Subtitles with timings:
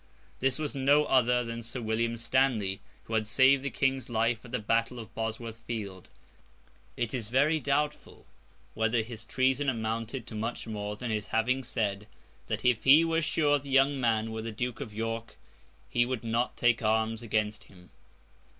[0.39, 4.49] This was no other than Sir William Stanley, who had saved the King's life at
[4.51, 6.09] the battle of Bosworth Field.
[6.97, 8.25] It is very doubtful
[8.73, 12.07] whether his treason amounted to much more than his having said,
[12.47, 15.35] that if he were sure the young man was the Duke of York,
[15.87, 17.91] he would not take arms against him.